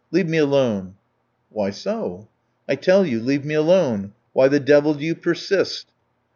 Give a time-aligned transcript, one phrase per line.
[0.09, 0.95] "Leave me alone."
[1.51, 2.27] "Why so?"
[2.67, 4.13] "I tell you, leave me alone.
[4.33, 5.91] Why the devil do you persist?"